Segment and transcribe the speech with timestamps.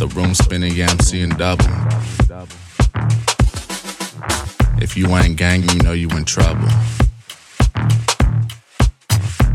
[0.00, 1.66] The room spinning, yeah, I'm seeing double.
[4.80, 6.68] If you ain't gang, you know you in trouble.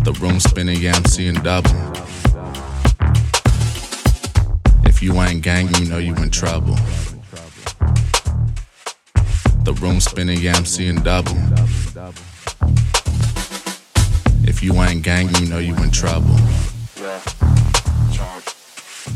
[0.03, 1.71] The room spinning, yeah, I'm seeing double.
[4.83, 6.75] If you ain't gang, you know you in trouble.
[9.63, 11.35] The room spinning, yeah, I'm seeing double.
[14.43, 16.37] If you ain't gang, you know you in trouble.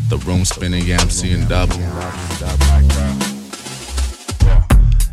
[0.10, 1.76] The room spinning, yeah, I'm seeing double.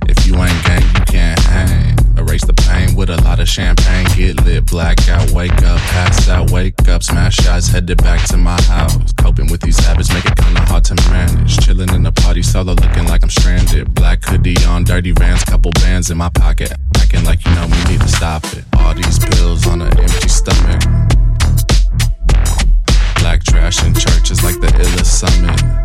[0.09, 1.99] If you ain't gang, you can't hang.
[2.17, 4.07] Erase the pain with a lot of champagne.
[4.17, 8.59] Get lit, blackout, wake up, pass out, wake up, smash shots, headed back to my
[8.63, 9.13] house.
[9.19, 11.59] Coping with these habits make it kinda hard to manage.
[11.59, 13.93] Chilling in the party solo, looking like I'm stranded.
[13.95, 16.73] Black hoodie on, dirty vans, couple bands in my pocket.
[16.97, 18.65] Acting like you know me, need to stop it.
[18.79, 21.06] All these pills on an empty stomach.
[23.67, 25.76] In churches like the illest summit.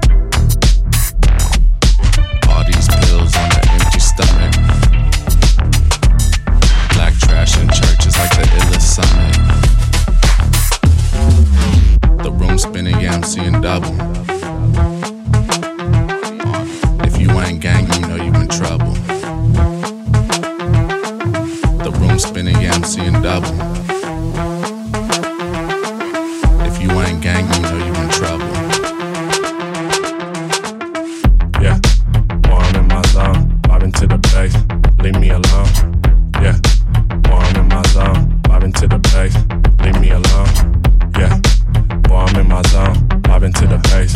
[43.42, 44.14] Zone, vibing to the bass,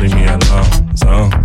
[0.00, 0.96] leave me alone.
[0.96, 1.37] Zone,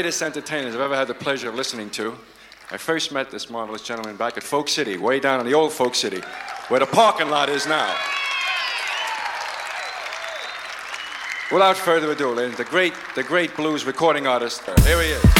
[0.00, 2.16] greatest entertainers I've ever had the pleasure of listening to.
[2.70, 5.74] I first met this marvelous gentleman back at Folk City, way down in the old
[5.74, 6.22] Folk City,
[6.68, 7.94] where the parking lot is now.
[11.52, 14.66] Without further ado, ladies, the great, the great blues recording artist.
[14.66, 15.39] Uh, here he is.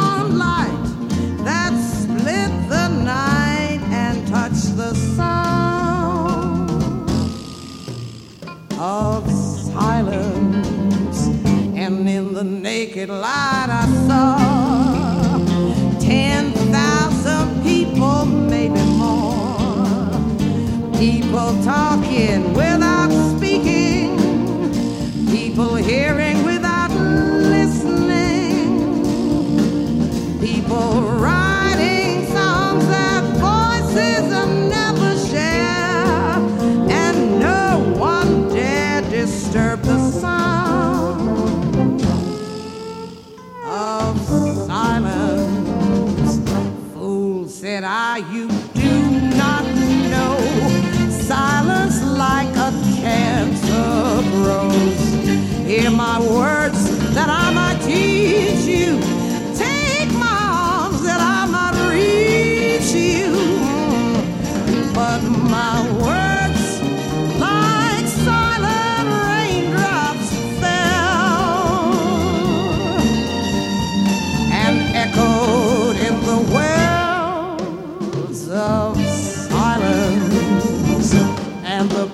[8.81, 11.27] of silence.
[11.75, 14.37] And in the naked light, I saw
[15.99, 20.09] 10,000 people, maybe more.
[20.97, 24.17] People talking without speaking,
[25.29, 26.30] people hearing
[48.13, 49.63] I, you do not
[50.11, 50.37] know.
[51.09, 54.99] Silence like a cancer grows.
[55.65, 56.50] Hear my words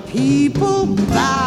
[0.10, 1.47] people bowed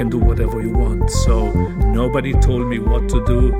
[0.00, 1.10] Can do whatever you want.
[1.10, 1.50] So
[1.92, 3.52] nobody told me what to do,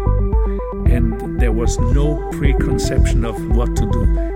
[0.87, 4.30] and there was no preconception of what to do.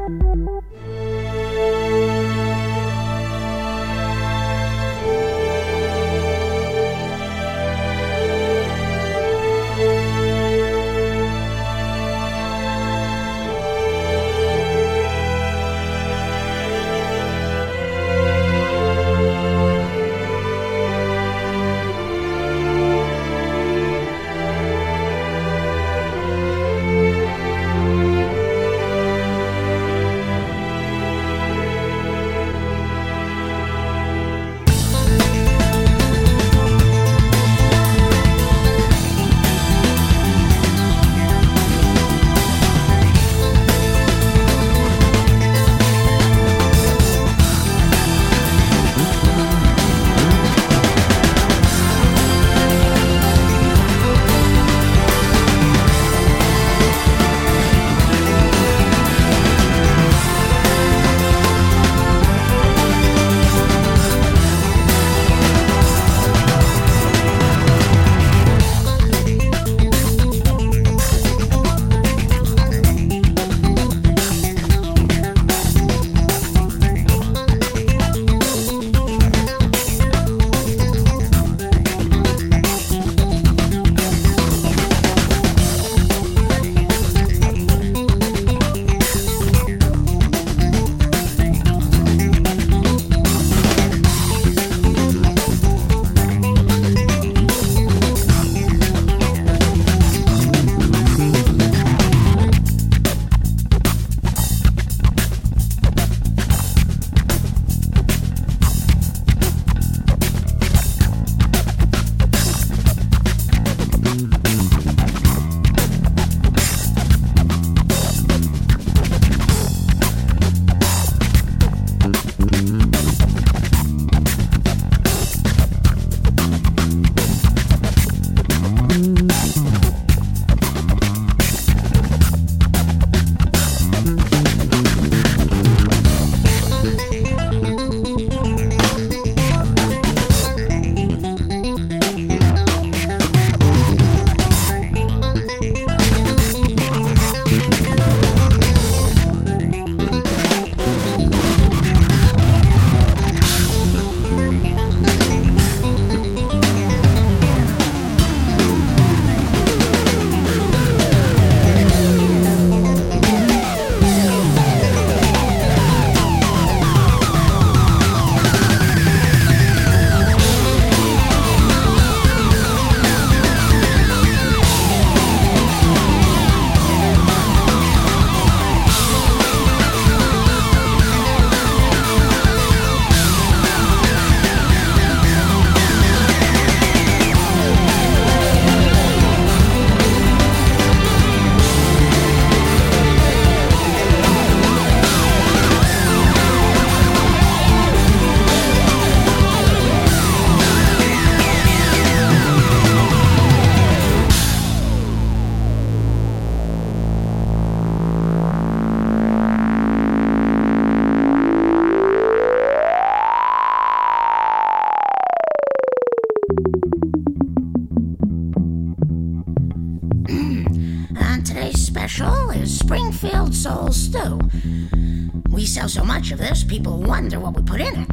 [225.94, 228.08] So much of this, people wonder what we put in it.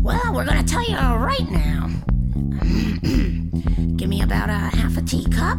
[0.00, 1.90] Well, we're gonna tell you right now.
[3.96, 5.58] Give me about a half a teacup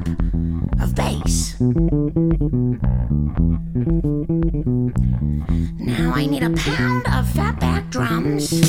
[0.81, 1.59] of bass.
[5.79, 8.68] Now I need a pound of fatback drums.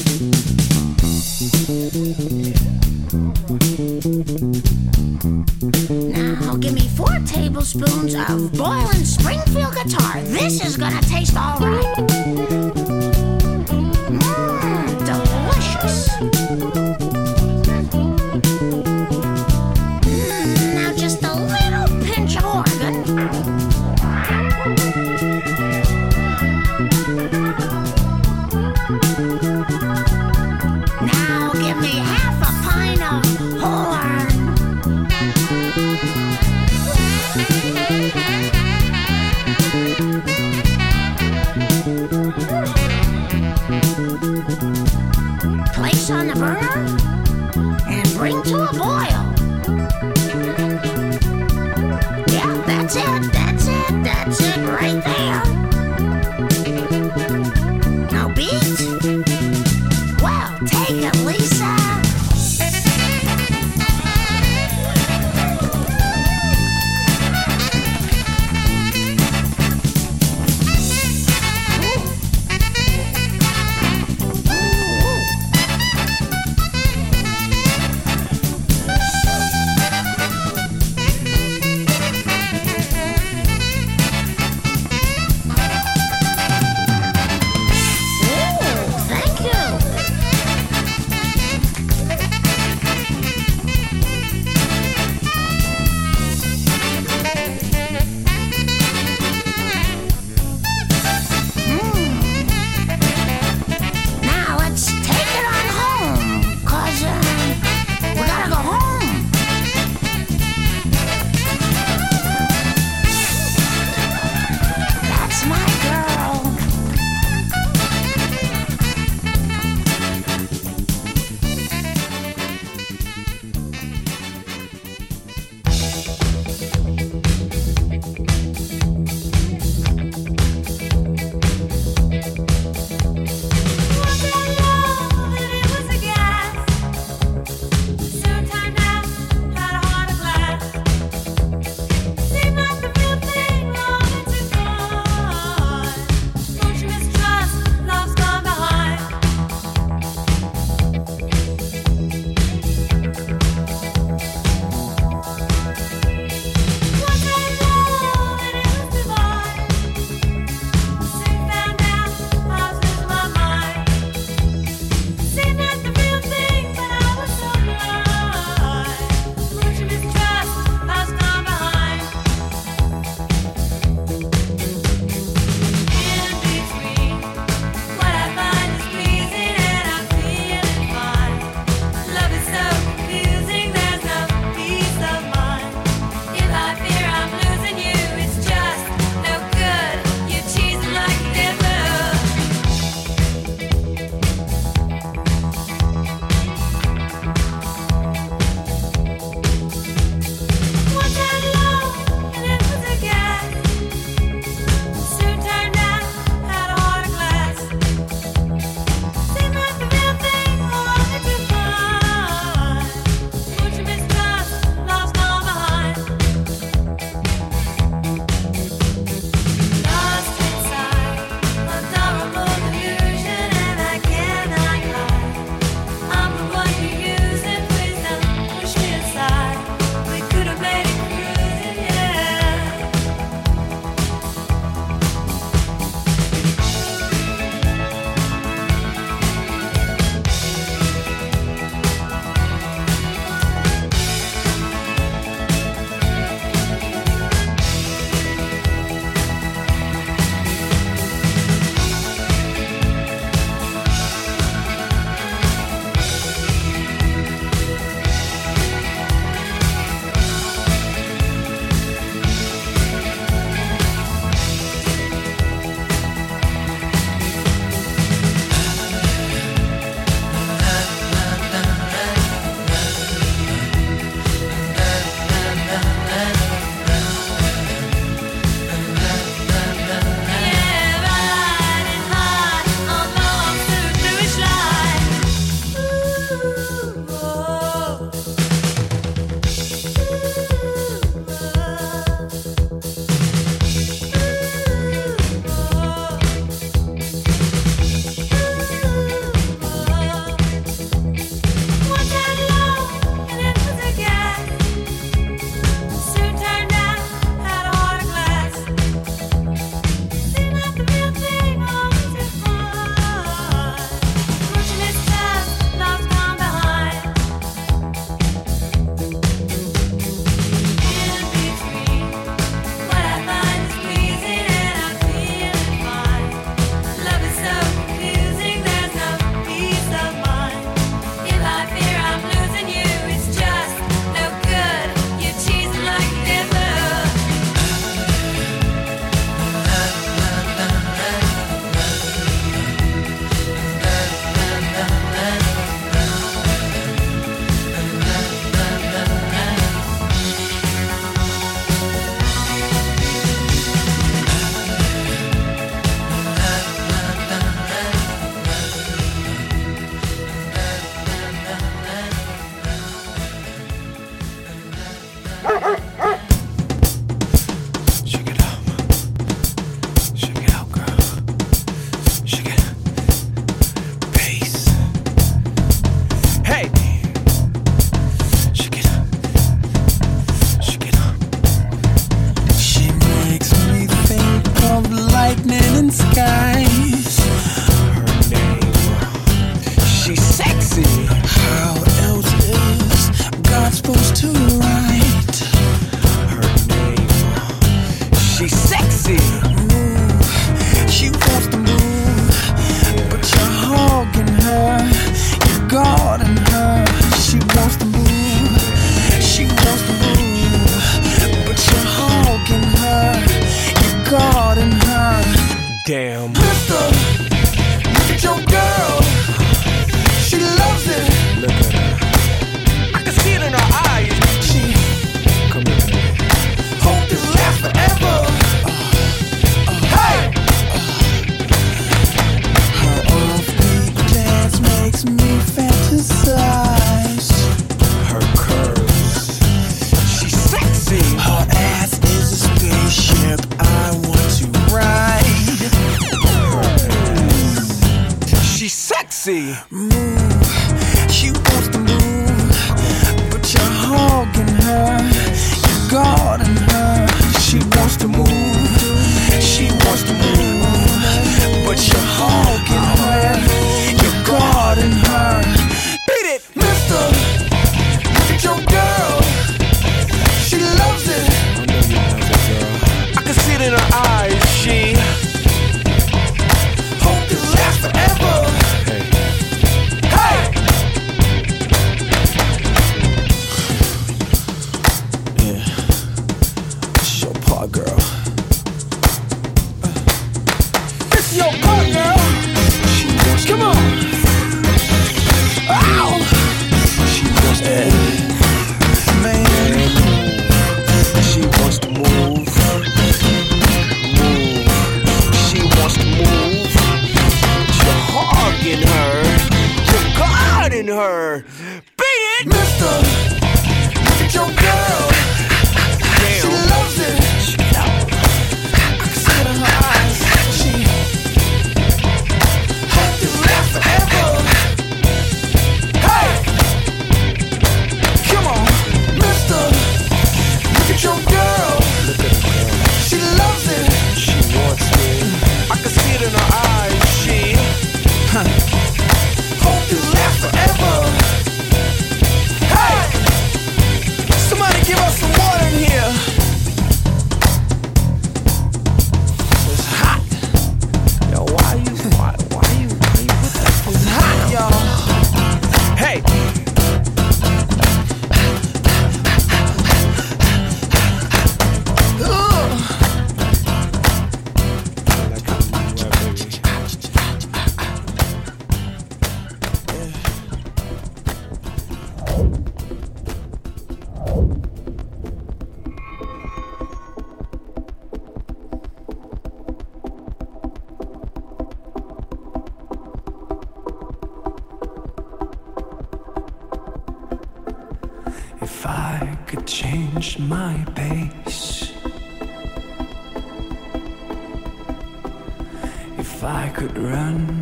[597.11, 597.60] Alone.